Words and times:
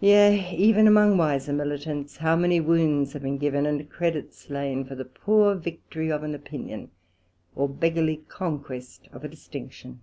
Yea, 0.00 0.54
even 0.54 0.86
amongst 0.86 1.16
wiser 1.16 1.50
militants, 1.50 2.18
how 2.18 2.36
many 2.36 2.60
wounds 2.60 3.14
have 3.14 3.22
been 3.22 3.38
given, 3.38 3.64
and 3.64 3.88
credits 3.88 4.36
slain, 4.36 4.84
for 4.84 4.94
the 4.94 5.06
poor 5.06 5.54
victory 5.54 6.12
of 6.12 6.22
an 6.22 6.34
opinion, 6.34 6.90
or 7.56 7.66
beggerly 7.66 8.26
conquest 8.28 9.08
of 9.10 9.24
a 9.24 9.28
distinction? 9.28 10.00